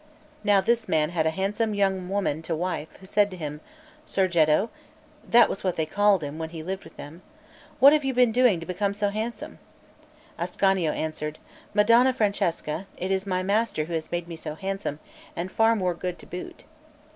[0.43, 3.61] Now this man had a handsome young woman to wife, who said to him:
[4.07, 4.69] "Surgetto"
[5.29, 7.21] (that was what they called him when he lived with them),
[7.79, 9.59] "what have you been doing to become so handsome?"
[10.39, 11.37] Ascanio answered:
[11.75, 14.97] "Madonna Francesca, it is my master who has made me so handsome,
[15.35, 16.63] and far more good to boot."